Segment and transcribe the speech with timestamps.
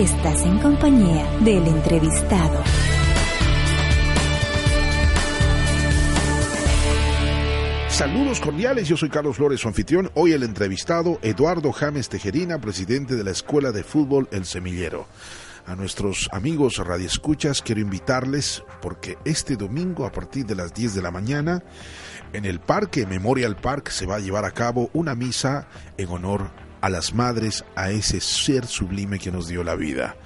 [0.00, 2.64] Estás en compañía del entrevistado.
[7.90, 10.10] Saludos cordiales, yo soy Carlos Flores, su anfitrión.
[10.14, 15.06] Hoy el entrevistado Eduardo James Tejerina, presidente de la Escuela de Fútbol El Semillero.
[15.66, 21.02] A nuestros amigos radioescuchas quiero invitarles porque este domingo a partir de las 10 de
[21.02, 21.62] la mañana
[22.32, 26.59] en el parque Memorial Park se va a llevar a cabo una misa en honor
[26.80, 30.16] a las madres, a ese ser sublime que nos dio la vida.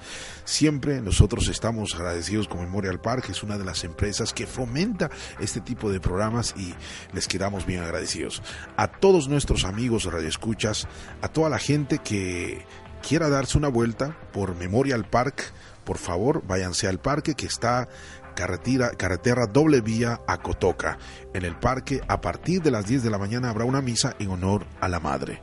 [0.45, 5.59] Siempre nosotros estamos agradecidos con Memorial Park, es una de las empresas que fomenta este
[5.59, 6.75] tipo de programas y
[7.13, 8.43] les quedamos bien agradecidos.
[8.77, 10.87] A todos nuestros amigos radioescuchas,
[11.21, 12.63] a toda la gente que
[13.07, 15.51] quiera darse una vuelta por Memorial Park,
[15.83, 17.89] por favor váyanse al parque que está
[18.35, 20.99] carretera, carretera doble vía a Cotoca.
[21.33, 24.29] En el parque, a partir de las 10 de la mañana habrá una misa en
[24.29, 25.41] honor a la madre.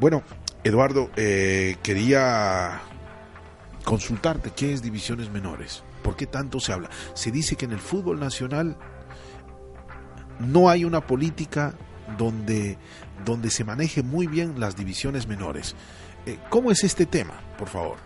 [0.00, 0.22] Bueno,
[0.62, 2.80] Eduardo, eh, quería
[3.84, 5.82] consultarte qué es divisiones menores.
[6.02, 6.88] ¿Por qué tanto se habla?
[7.14, 8.76] Se dice que en el fútbol nacional
[10.38, 11.74] no hay una política
[12.16, 12.78] donde,
[13.24, 15.74] donde se maneje muy bien las divisiones menores.
[16.26, 17.96] Eh, ¿Cómo es este tema, por favor?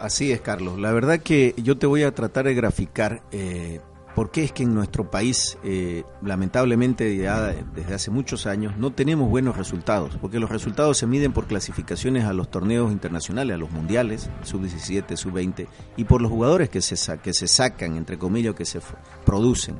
[0.00, 0.80] Así es, Carlos.
[0.80, 3.80] La verdad que yo te voy a tratar de graficar eh,
[4.20, 8.92] por qué es que en nuestro país, eh, lamentablemente ya desde hace muchos años, no
[8.92, 13.56] tenemos buenos resultados, porque los resultados se miden por clasificaciones a los torneos internacionales, a
[13.56, 18.54] los mundiales, sub-17, sub-20, y por los jugadores que se, que se sacan, entre comillas,
[18.54, 18.82] que se
[19.24, 19.76] producen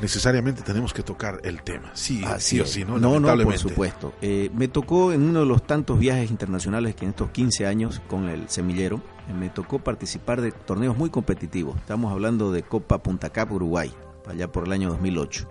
[0.00, 1.90] necesariamente tenemos que tocar el tema.
[1.94, 2.98] Sí, sí o sí, ¿no?
[2.98, 4.14] No, no, por supuesto.
[4.20, 8.00] Eh, me tocó en uno de los tantos viajes internacionales que en estos 15 años
[8.08, 11.76] con el semillero, eh, me tocó participar de torneos muy competitivos.
[11.76, 13.92] Estamos hablando de Copa Punta Cap Uruguay,
[14.28, 15.48] allá por el año 2008.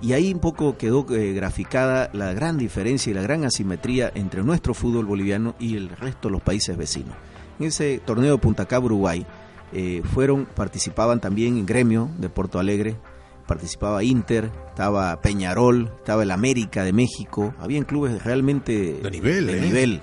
[0.00, 4.42] Y ahí un poco quedó eh, graficada la gran diferencia y la gran asimetría entre
[4.42, 7.14] nuestro fútbol boliviano y el resto de los países vecinos.
[7.60, 9.26] En ese torneo de Punta Cap Uruguay
[10.12, 12.94] fueron participaban también en gremio de Porto Alegre,
[13.46, 19.46] participaba Inter, estaba Peñarol, estaba el América de México, habían clubes realmente de nivel.
[19.46, 19.60] De ¿eh?
[19.60, 20.02] nivel.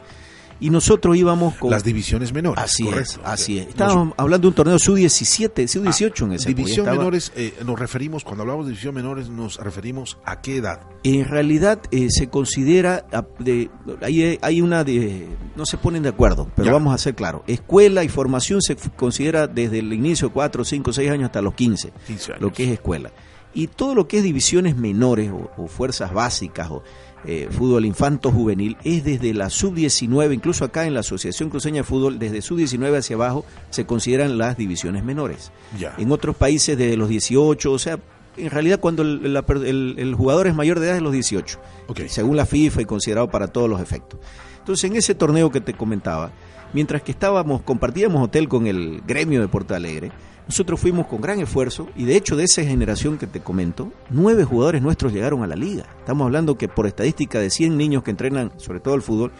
[0.59, 1.71] Y nosotros íbamos con...
[1.71, 2.63] Las divisiones menores.
[2.63, 3.67] Así es, así es.
[3.67, 8.43] Estábamos hablando de un torneo sub-17, sub-18 en ese División menores, eh, nos referimos, cuando
[8.43, 10.81] hablamos de división menores, nos referimos a qué edad.
[11.03, 13.05] En realidad eh, se considera,
[13.39, 13.69] de,
[14.01, 17.41] hay, hay una de, no se ponen de acuerdo, pero vamos a ser claros.
[17.47, 21.93] Escuela y formación se considera desde el inicio, 4, 5, 6 años hasta los 15,
[22.07, 22.41] 15 años.
[22.41, 23.11] lo que es escuela.
[23.53, 26.83] Y todo lo que es divisiones menores o, fuerzas básicas o
[27.25, 31.83] eh, fútbol infanto juvenil es desde la sub-19, incluso acá en la Asociación Cruceña de
[31.83, 35.51] Fútbol, desde sub-19 hacia abajo se consideran las divisiones menores.
[35.97, 37.99] En otros países desde los 18, o sea,
[38.37, 41.59] en realidad cuando el, jugador es mayor de edad es los 18,
[42.07, 44.19] según la FIFA y considerado para todos los efectos.
[44.59, 46.31] Entonces en ese torneo que te comentaba,
[46.73, 50.11] mientras que estábamos, compartíamos hotel con el gremio de Porto Alegre,
[50.49, 54.45] nosotros fuimos con gran esfuerzo y de hecho de esa generación que te comento, nueve
[54.45, 55.85] jugadores nuestros llegaron a la liga.
[55.99, 59.31] Estamos hablando que por estadística de 100 niños que entrenan sobre todo el fútbol,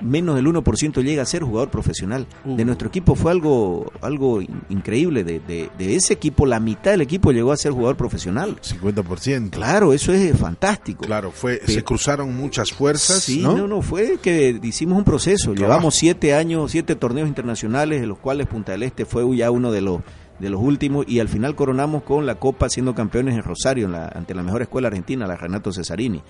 [0.00, 2.26] menos del 1% llega a ser jugador profesional.
[2.44, 5.24] De nuestro equipo fue algo algo increíble.
[5.24, 8.56] De, de, ese equipo, la mitad del equipo llegó a ser jugador profesional.
[8.60, 9.50] 50%.
[9.50, 11.04] Claro, eso es fantástico.
[11.04, 13.22] Claro, fue se cruzaron muchas fuerzas.
[13.22, 13.66] Sí, ¿no?
[13.66, 15.54] no, fue que hicimos un proceso.
[15.54, 19.72] Llevamos siete años, siete torneos internacionales, de los cuales Punta del Este fue ya uno
[19.72, 20.00] de los
[20.38, 24.34] de los últimos y al final coronamos con la Copa siendo campeones en Rosario ante
[24.34, 26.22] la mejor escuela argentina, la Renato Cesarini,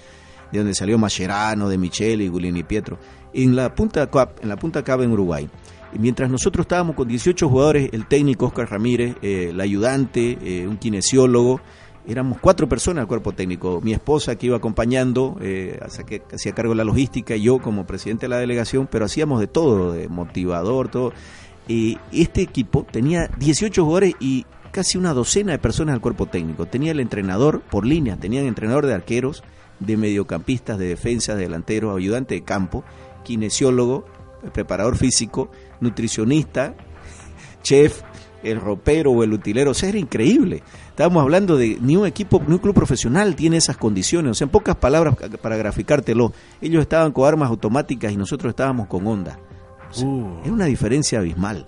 [0.52, 2.98] de donde salió Mascherano, De Micheli, Gulini Pietro,
[3.32, 4.08] en la Punta
[4.40, 5.48] en la Punta Caba en Uruguay.
[5.92, 10.66] Y mientras nosotros estábamos con 18 jugadores, el técnico Oscar Ramírez, eh, el ayudante, eh,
[10.66, 11.60] un kinesiólogo,
[12.06, 13.80] éramos cuatro personas al cuerpo técnico.
[13.82, 18.26] Mi esposa que iba acompañando, eh, hacía cargo de la logística, y yo como presidente
[18.26, 21.12] de la delegación, pero hacíamos de todo, de motivador, todo
[21.68, 26.64] este equipo tenía 18 jugadores y casi una docena de personas al cuerpo técnico.
[26.64, 29.42] Tenía el entrenador por línea, tenían entrenador de arqueros,
[29.80, 32.84] de mediocampistas, de defensa, de delanteros, ayudante de campo,
[33.24, 34.04] kinesiólogo,
[34.52, 35.50] preparador físico,
[35.80, 36.74] nutricionista,
[37.62, 38.02] chef,
[38.42, 39.72] el ropero o el utilero.
[39.72, 40.62] O sea, era increíble.
[40.90, 44.32] Estábamos hablando de ni un equipo, ni un club profesional tiene esas condiciones.
[44.32, 48.88] O sea, en pocas palabras para graficártelo, ellos estaban con armas automáticas y nosotros estábamos
[48.88, 49.38] con onda.
[50.02, 50.40] Uh.
[50.44, 51.66] Es una diferencia abismal.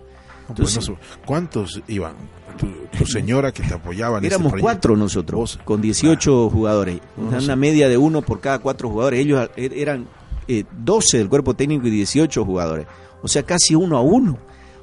[1.24, 2.14] ¿Cuántos iban?
[2.60, 6.50] Tu, señora que te apoyaba en Éramos cuatro nosotros, con 18 ah.
[6.50, 7.00] jugadores.
[7.16, 9.20] Una media de uno por cada cuatro jugadores.
[9.20, 10.06] Ellos er, eran
[10.46, 12.86] 12 eh, del cuerpo técnico y 18 jugadores.
[13.22, 14.38] O sea, casi uno a uno.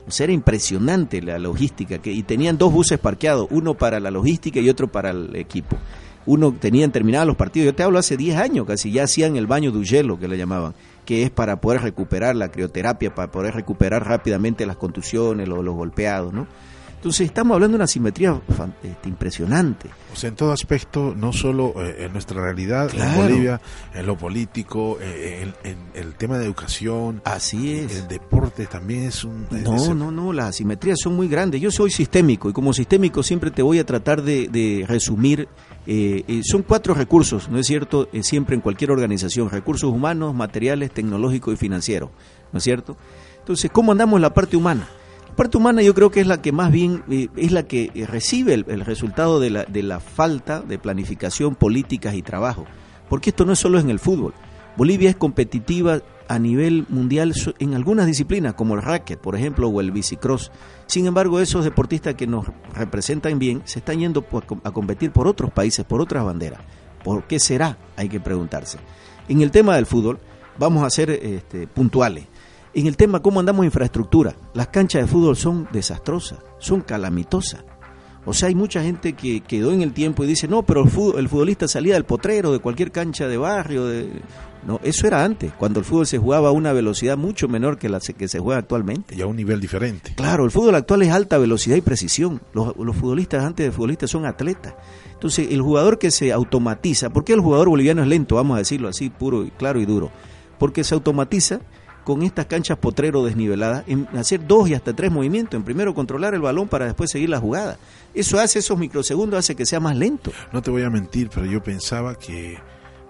[0.07, 1.99] O sea, era impresionante la logística.
[1.99, 5.77] Que, y tenían dos buses parqueados, uno para la logística y otro para el equipo.
[6.25, 7.67] Uno tenían terminados los partidos.
[7.67, 10.37] Yo te hablo hace 10 años casi, ya hacían el baño de hielo que le
[10.37, 10.73] llamaban
[11.07, 15.73] que es para poder recuperar la crioterapia, para poder recuperar rápidamente las contusiones, los, los
[15.73, 16.47] golpeados, ¿no?
[16.97, 18.41] Entonces estamos hablando de una simetría
[18.81, 19.87] este, impresionante.
[20.11, 23.61] O sea, en todo aspecto, no solo eh, en nuestra realidad, en Bolivia,
[23.93, 27.21] en lo político, eh, en, el tema de educación.
[27.23, 27.97] Así es.
[27.99, 29.45] El deporte también es un...
[29.51, 31.61] No, no, no, las asimetrías son muy grandes.
[31.61, 35.47] Yo soy sistémico y como sistémico siempre te voy a tratar de, resumir.
[35.85, 38.09] Eh, son cuatro recursos, ¿no es cierto?
[38.21, 42.09] siempre en cualquier organización, recursos humanos, materiales, tecnológicos y financieros,
[42.51, 42.97] ¿no es cierto?
[43.39, 44.89] Entonces, ¿cómo andamos en la parte humana?
[45.37, 48.05] Parte humana yo creo que es la que más bien eh, es la que eh,
[48.05, 52.65] recibe el, resultado de la, de la, falta de planificación, políticas y trabajo.
[53.07, 54.33] Porque esto no es solo en el fútbol.
[54.75, 59.79] Bolivia es competitiva a nivel mundial en algunas disciplinas, como el racket, por ejemplo, o
[59.79, 60.51] el bicicross.
[60.87, 64.25] Sin embargo, esos deportistas que nos representan bien se están yendo
[64.63, 66.59] a competir por otros países, por otras banderas.
[67.03, 67.77] ¿Por qué será?
[67.95, 68.77] Hay que preguntarse.
[69.29, 70.19] En el tema del fútbol,
[70.57, 72.27] vamos a ser este, puntuales.
[72.73, 77.63] En el tema cómo andamos en infraestructura, las canchas de fútbol son desastrosas, son calamitosas.
[78.27, 80.89] O sea, hay mucha gente que quedó en el tiempo y dice, no, pero el,
[81.29, 83.85] futbolista salía del potrero, de cualquier cancha de barrio.
[83.85, 84.09] De...
[84.67, 87.87] No, eso era antes, cuando el fútbol se jugaba a una velocidad mucho menor que
[87.87, 89.15] la que se juega actualmente.
[89.15, 90.13] Y a un nivel diferente.
[90.15, 92.41] Claro, el fútbol actual es alta velocidad y precisión.
[92.51, 94.75] Los, los futbolistas antes de futbolistas son atletas.
[95.13, 98.35] Entonces, el jugador que se automatiza, ¿por qué el jugador boliviano es lento?
[98.35, 100.11] Vamos a decirlo así, puro y claro y duro.
[100.59, 101.61] Porque se automatiza
[102.07, 105.57] con estas canchas potrero desniveladas en hacer dos y hasta tres movimientos.
[105.57, 107.77] En primero controlar el balón para después seguir la jugada.
[108.13, 110.31] Eso hace esos microsegundos, hace que sea más lento.
[110.53, 112.59] No te voy a mentir, pero yo pensaba que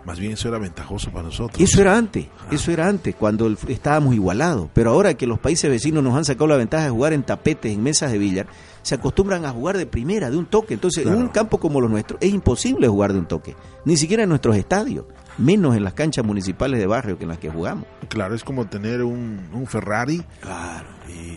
[0.03, 1.61] más bien eso era ventajoso para nosotros.
[1.61, 4.67] Eso era antes, eso era antes, cuando estábamos igualados.
[4.73, 7.71] Pero ahora que los países vecinos nos han sacado la ventaja de jugar en tapetes,
[7.71, 8.47] en mesas de billar,
[8.81, 10.73] se acostumbran a jugar de primera, de un toque.
[10.73, 13.55] Entonces, en un campo como los nuestros, es imposible jugar de un toque.
[13.85, 15.05] Ni siquiera en nuestros estadios
[15.38, 17.86] menos en las canchas municipales de barrio que en las que jugamos.
[18.07, 20.24] Claro, es como tener un, Ferrari.
[20.42, 20.88] Claro.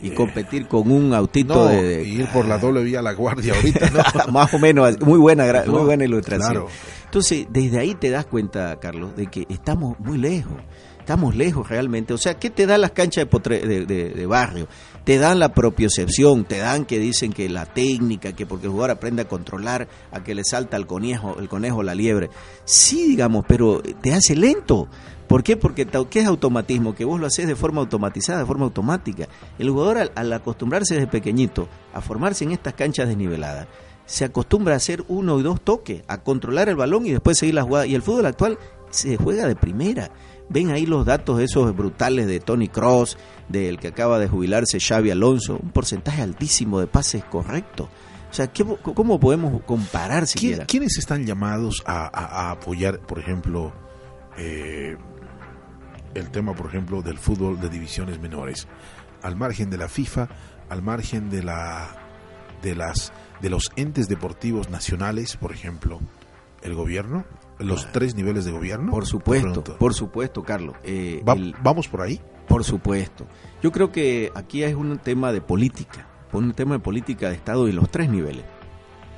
[0.02, 3.90] Y, eh, competir con un autito de, ir por la doble vía La Guardia ahorita,
[3.90, 4.32] ¿no?
[4.32, 6.64] Más o menos, muy buena, muy buena ilustración.
[7.04, 10.56] Entonces, desde ahí te das cuenta, Carlos, de que estamos muy lejos
[11.10, 12.14] estamos lejos realmente.
[12.14, 14.68] O sea, ¿qué te dan las canchas de, de, barrio?
[15.04, 18.90] Te dan la propiocepción, te dan que dicen que la técnica, que porque el jugador
[18.90, 22.30] aprende a controlar, a que le salta el conejo, el conejo la liebre.
[22.64, 24.88] Sí, digamos, pero te hace lento.
[25.30, 25.56] ¿Por qué?
[25.56, 26.94] Porque ¿qué es automatismo?
[26.94, 29.28] Que vos lo haces de forma automatizada, de forma automática.
[29.60, 33.68] El jugador al, acostumbrarse desde pequeñito a formarse en estas canchas desniveladas,
[34.06, 37.54] se acostumbra a hacer uno y dos toques, a controlar el balón y después seguir
[37.54, 37.86] la jugada.
[37.86, 38.58] Y el fútbol actual
[38.90, 40.10] se juega de primera.
[40.50, 43.16] Ven ahí los datos esos brutales de Tony Cross,
[43.48, 47.88] del que acaba de jubilarse Xavi Alonso, un porcentaje altísimo de pases correctos.
[48.28, 48.50] O sea,
[48.82, 50.66] ¿cómo podemos comparar siquiera?
[50.66, 53.72] ¿Quiénes están llamados a, apoyar, por ejemplo,
[54.38, 54.96] eh,
[56.14, 58.66] el tema, por ejemplo, del fútbol de divisiones menores?
[59.22, 60.28] Al margen de la FIFA,
[60.68, 61.96] al margen de la
[62.62, 66.00] de las de los entes deportivos nacionales, por ejemplo,
[66.62, 67.24] el gobierno
[67.58, 68.90] los tres niveles de gobierno?
[68.90, 70.76] Por supuesto, por supuesto, Carlos.
[70.82, 71.22] Eh,
[71.62, 72.20] ¿Vamos por ahí?
[72.48, 73.26] Por supuesto.
[73.62, 77.68] Yo creo que aquí es un tema de política, un tema de política de Estado
[77.68, 78.44] y los tres niveles.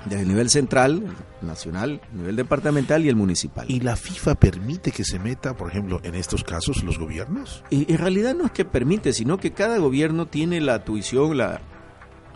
[0.05, 3.67] Desde el nivel central, nacional, nivel departamental y el municipal.
[3.71, 7.63] ¿Y la FIFA permite que se meta, por ejemplo, en estos casos los gobiernos?
[7.71, 11.61] Y, en realidad no es que permite, sino que cada gobierno tiene la tuición, la,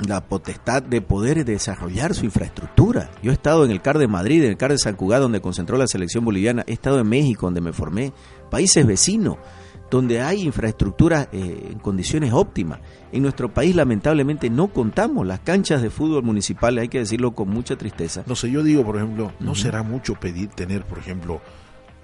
[0.07, 3.11] la potestad de poder desarrollar su infraestructura.
[3.23, 5.41] Yo he estado en el CAR de Madrid, en el CAR de San Cugat, donde
[5.41, 8.13] concentró la selección boliviana, he estado en México, donde me formé,
[8.51, 9.37] países vecinos,
[9.91, 12.81] donde hay infraestructura eh, en condiciones óptimas.
[13.13, 17.49] En nuestro país, lamentablemente, no contamos las canchas de fútbol municipales, hay que decirlo con
[17.49, 18.25] mucha tristeza.
[18.27, 21.41] No sé, yo digo, por ejemplo, ¿no será mucho pedir tener, por ejemplo,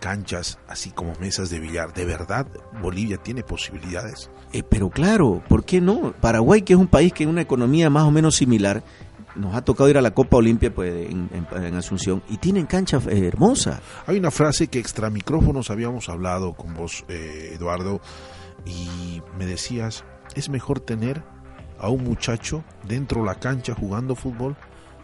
[0.03, 1.95] canchas, así como mesas de billar.
[1.95, 2.49] ¿De verdad
[2.83, 4.31] Bolivia tiene posibilidades?
[4.53, 6.13] Eh, pero claro, ¿por qué no?
[6.21, 8.83] Paraguay, que es un país que en una economía más o menos similar,
[9.37, 13.27] nos ha tocado ir a la Copa Olimpia pues, en, Asunción y tienen canchas eh,
[13.29, 13.81] hermosas.
[14.07, 18.01] Hay una frase que extra micrófonos habíamos hablado con vos, eh, Eduardo,
[18.67, 20.05] y me decías,
[20.35, 21.23] es mejor tener
[21.79, 24.57] a un muchacho dentro de la cancha jugando fútbol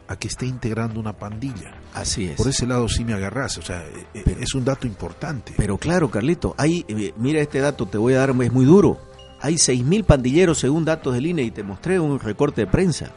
[0.08, 1.74] a que esté integrando una pandilla.
[1.94, 2.36] Así es.
[2.36, 5.52] Por ese lado sí me agarras, o sea, eh, eh, es un dato importante.
[5.56, 8.98] Pero claro, Carlito, hay, eh, mira este dato, te voy a dar, es muy duro.
[9.40, 13.12] Hay 6.000 pandilleros según datos del INE y te mostré un recorte de prensa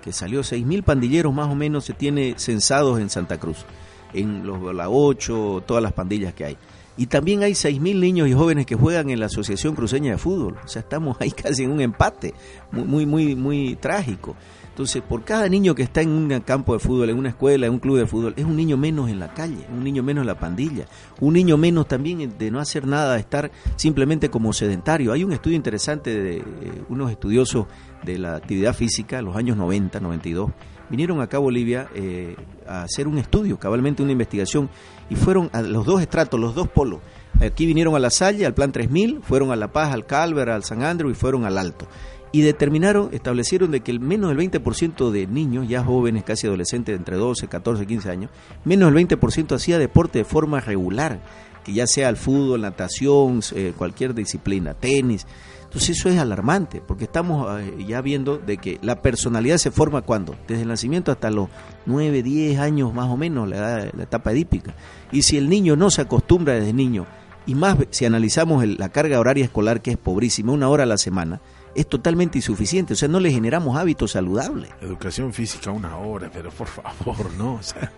[0.00, 3.64] que salió 6.000 pandilleros más o menos se tiene censados en Santa Cruz,
[4.12, 6.56] en los la 8, todas las pandillas que hay.
[7.00, 10.58] Y también hay 6.000 niños y jóvenes que juegan en la Asociación Cruceña de Fútbol.
[10.62, 12.34] O sea, estamos ahí casi en un empate,
[12.72, 14.36] muy, muy, muy, muy trágico.
[14.68, 17.72] Entonces, por cada niño que está en un campo de fútbol, en una escuela, en
[17.72, 20.26] un club de fútbol, es un niño menos en la calle, un niño menos en
[20.26, 20.84] la pandilla,
[21.20, 25.12] un niño menos también de no hacer nada, de estar simplemente como sedentario.
[25.14, 26.44] Hay un estudio interesante de eh,
[26.90, 27.66] unos estudiosos
[28.04, 30.50] de la actividad física, los años 90, 92,
[30.90, 34.68] vinieron acá a Bolivia eh, a hacer un estudio, cabalmente una investigación,
[35.08, 37.00] y fueron a los dos estratos, los dos polos.
[37.40, 40.64] Aquí vinieron a La Salle, al Plan 3000, fueron a La Paz, al Calver, al
[40.64, 41.86] San Andrew y fueron al Alto
[42.32, 46.96] y determinaron, establecieron de que el menos del 20% de niños, ya jóvenes, casi adolescentes,
[46.96, 48.30] entre 12, 14, 15 años,
[48.64, 51.20] menos del 20% hacía deporte de forma regular,
[51.64, 55.26] que ya sea el fútbol, natación, eh, cualquier disciplina, tenis.
[55.70, 60.02] Entonces eso es alarmante, porque estamos eh, ya viendo de que la personalidad se forma
[60.02, 61.48] cuando, desde el nacimiento hasta los
[61.86, 64.74] 9, 10 años más o menos, la, la etapa edípica.
[65.12, 67.06] Y si el niño no se acostumbra desde niño,
[67.46, 70.98] y más si analizamos la carga horaria escolar, que es pobrísima, una hora a la
[70.98, 71.40] semana,
[71.76, 74.70] es totalmente insuficiente, o sea, no le generamos hábitos saludables.
[74.80, 77.92] Educación física una hora, pero por favor, no, o sea,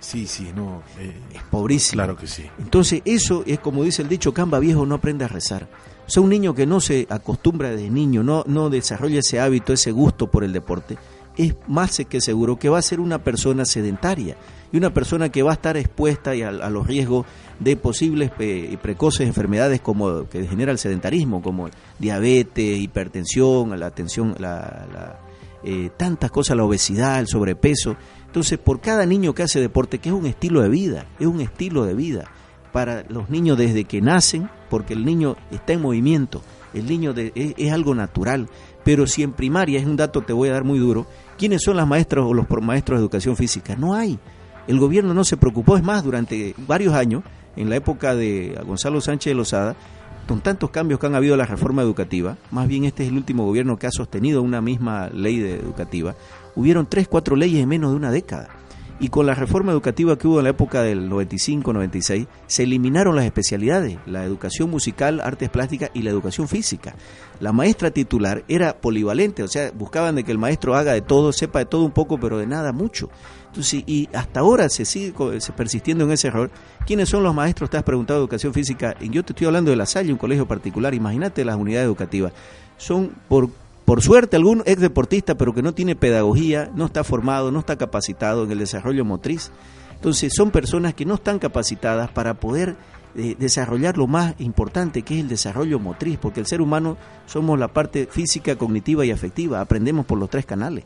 [0.00, 0.82] sí, sí, no.
[0.98, 2.02] Eh, es pobrísimo.
[2.02, 2.44] Claro que sí.
[2.58, 5.68] Entonces, eso es como dice el dicho, Camba viejo no aprende a rezar.
[6.06, 9.72] O sea, un niño que no se acostumbra desde niño, no, no desarrolla ese hábito,
[9.72, 10.98] ese gusto por el deporte,
[11.36, 14.36] es más que seguro que va a ser una persona sedentaria
[14.72, 17.26] y una persona que va a estar expuesta a, a los riesgos
[17.60, 24.34] de posibles y precoces enfermedades como que genera el sedentarismo, como diabetes, hipertensión, la atención,
[24.38, 25.20] la,
[25.62, 27.96] eh, tantas cosas, la obesidad, el sobrepeso.
[28.30, 31.40] Entonces, por cada niño que hace deporte, que es un estilo de vida, es un
[31.40, 32.30] estilo de vida
[32.70, 36.40] para los niños desde que nacen, porque el niño está en movimiento,
[36.72, 38.48] el niño es, algo natural,
[38.84, 41.64] pero si en primaria, es un dato que te voy a dar muy duro, ¿quiénes
[41.64, 43.74] son las maestras o los maestros de educación física?
[43.74, 44.16] No hay.
[44.68, 47.24] El gobierno no se preocupó, es más, durante varios años
[47.56, 49.74] en la época de Gonzalo Sánchez de Lozada,
[50.30, 53.16] con tantos cambios que han habido en la reforma educativa, más bien este es el
[53.16, 56.14] último gobierno que ha sostenido una misma ley educativa,
[56.54, 58.48] hubieron tres, cuatro leyes en menos de una década.
[59.02, 63.24] Y con la reforma educativa que hubo en la época del 95-96, se eliminaron las
[63.24, 66.94] especialidades, la educación musical, artes plásticas y la educación física.
[67.40, 71.32] La maestra titular era polivalente, o sea, buscaban de que el maestro haga de todo,
[71.32, 73.08] sepa de todo un poco, pero de nada mucho.
[73.46, 75.14] Entonces, y hasta ahora se sigue
[75.56, 76.50] persistiendo en ese error.
[76.86, 77.70] ¿Quiénes son los maestros?
[77.70, 78.94] Te has preguntado educación física.
[79.00, 80.94] Yo te estoy hablando de la Salle, un colegio particular.
[80.94, 82.32] Imagínate las unidades educativas.
[82.76, 83.48] Son, por,
[83.90, 87.74] por suerte, algún ex deportista, pero que no tiene pedagogía, no está formado, no está
[87.74, 89.50] capacitado en el desarrollo motriz.
[89.96, 92.76] Entonces, son personas que no están capacitadas para poder
[93.16, 97.58] eh, desarrollar lo más importante, que es el desarrollo motriz, porque el ser humano somos
[97.58, 99.60] la parte física, cognitiva y afectiva.
[99.60, 100.84] Aprendemos por los tres canales.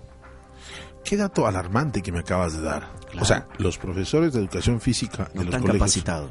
[1.04, 2.88] Qué dato alarmante que me acabas de dar.
[3.20, 6.30] O sea, los profesores de educación física no están capacitados.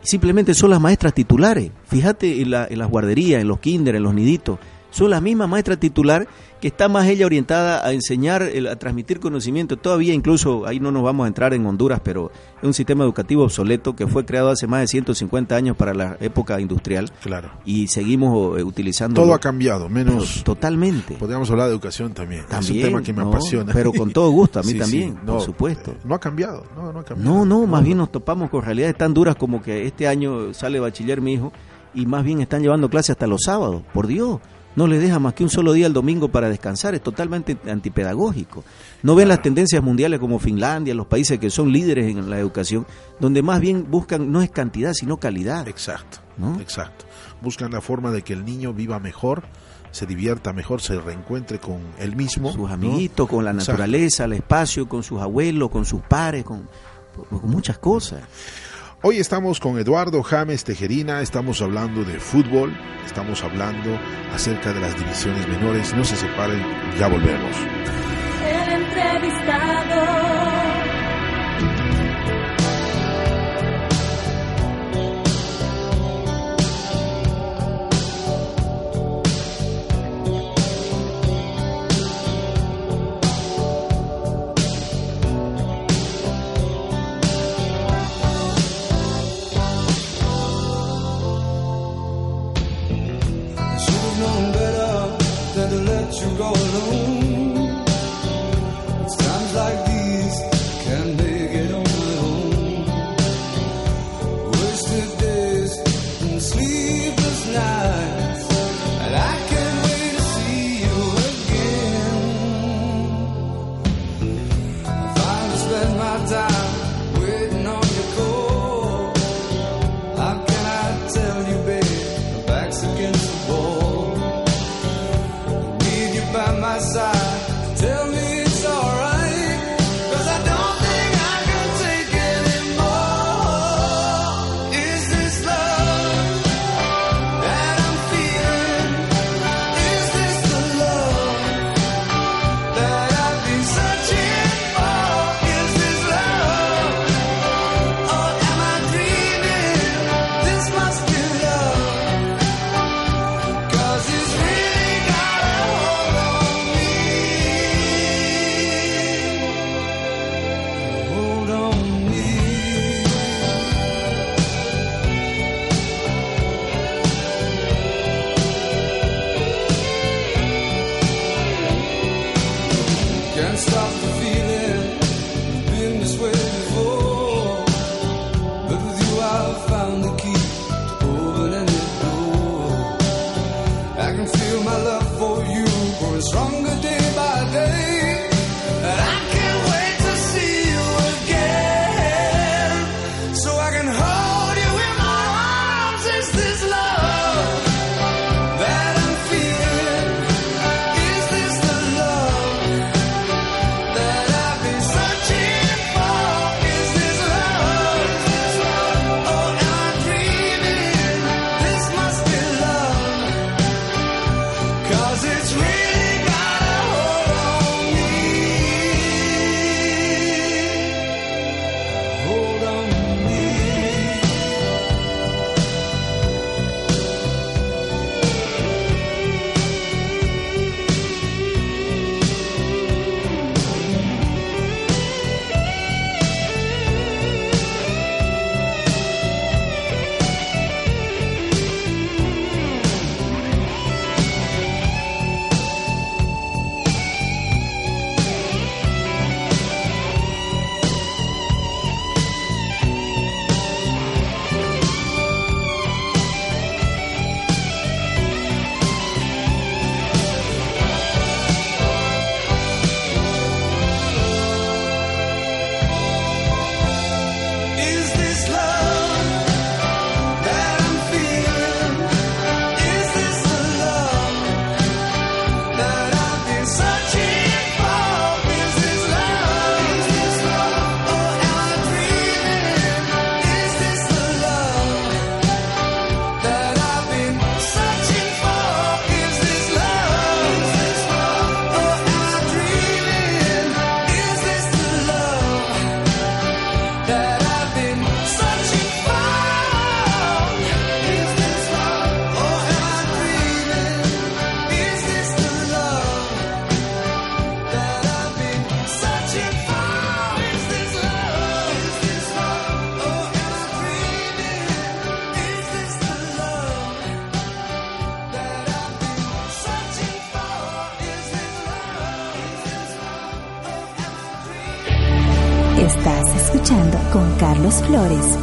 [0.00, 1.72] Simplemente son las maestras titulares.
[1.88, 4.60] Fíjate en, la, en las guarderías, en los kinder, en los niditos.
[4.90, 6.26] Son las mismas maestras titular
[6.60, 9.76] que está más ella orientada a enseñar, a transmitir conocimiento.
[9.76, 13.44] Todavía incluso, ahí no nos vamos a entrar en Honduras, pero es un sistema educativo
[13.44, 17.12] obsoleto que fue creado hace más de 150 años para la época industrial.
[17.22, 17.50] Claro.
[17.64, 19.22] Y seguimos eh, utilizando...
[19.22, 20.42] Todo ha cambiado, menos...
[20.42, 21.14] totalmente.
[21.14, 22.44] Podríamos hablar de educación también.
[22.50, 23.72] es un tema que me apasiona.
[23.72, 25.94] Pero con todo gusto, a mí también, por supuesto.
[26.04, 27.34] no ha cambiado, no, no ha cambiado.
[27.34, 30.80] No, no, más bien nos topamos con realidades tan duras como que este año sale
[30.80, 31.52] bachiller mi hijo
[31.94, 34.40] y más bien están llevando clases hasta los sábados, por Dios
[34.78, 38.62] no le deja más que un solo día el domingo para descansar, es totalmente antipedagógico.
[39.02, 42.86] No ven las tendencias mundiales como Finlandia, los países que son líderes en la educación,
[43.18, 45.66] donde más bien buscan no es cantidad, sino calidad.
[45.66, 46.18] Exacto,
[46.60, 47.06] exacto.
[47.42, 49.42] Buscan la forma de que el niño viva mejor,
[49.90, 52.52] se divierta mejor, se reencuentre con él mismo.
[52.52, 56.68] Sus amiguitos, con la naturaleza, el espacio, con sus abuelos, con sus pares, con
[57.42, 58.22] muchas cosas.
[59.00, 62.76] Hoy estamos con Eduardo James Tejerina, estamos hablando de fútbol,
[63.06, 63.96] estamos hablando
[64.34, 65.94] acerca de las divisiones menores.
[65.94, 66.60] No se separen,
[66.98, 67.56] ya volvemos.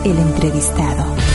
[0.05, 1.34] El entrevistado.